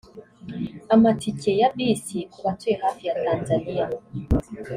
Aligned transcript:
amatike 0.93 1.51
ya 1.59 1.69
bisi 1.75 2.17
ku 2.31 2.37
batuye 2.45 2.75
hafi 2.81 3.03
ya 3.07 3.15
Tanzania 3.23 3.85